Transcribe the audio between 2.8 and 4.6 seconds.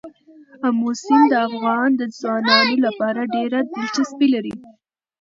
لپاره ډېره دلچسپي لري.